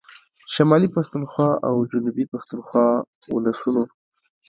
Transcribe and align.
شمالي 0.53 0.89
پښتونخوا 0.95 1.49
او 1.67 1.75
جنوبي 1.91 2.25
پښتونخوا 2.33 2.87
ولسونو 3.35 3.83